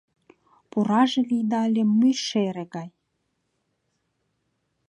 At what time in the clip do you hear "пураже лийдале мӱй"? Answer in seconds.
0.69-2.15